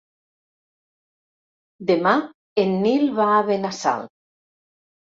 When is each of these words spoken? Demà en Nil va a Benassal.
Demà 1.91 2.15
en 2.65 2.75
Nil 2.87 3.09
va 3.23 3.31
a 3.39 3.47
Benassal. 3.55 4.07